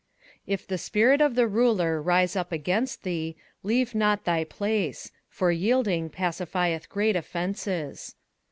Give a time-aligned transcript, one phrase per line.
[0.39, 5.11] 21:010:004 If the spirit of the ruler rise up against thee, leave not thy place;
[5.29, 8.15] for yielding pacifieth great offences.